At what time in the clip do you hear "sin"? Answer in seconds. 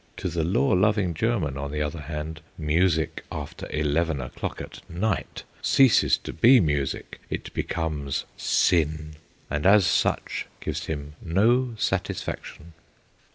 8.35-9.17